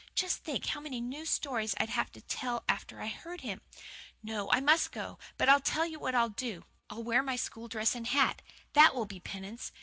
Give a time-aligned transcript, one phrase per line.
[0.15, 3.61] Just think how many new stories I'd have to tell after I'd heard him!
[4.23, 6.65] No, I must go, but I'll tell you what I'll do.
[6.89, 8.41] I'll wear my school dress and hat.
[8.73, 9.71] THAT will be penance.